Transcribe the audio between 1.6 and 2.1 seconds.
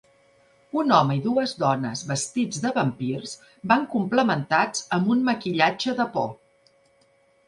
dones